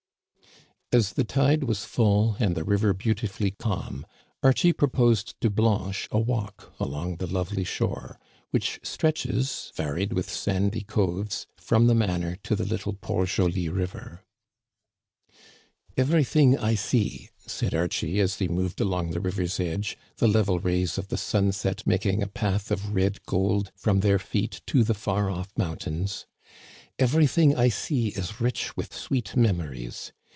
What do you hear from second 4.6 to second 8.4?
proposed to Blanche a walk along the lovely shore,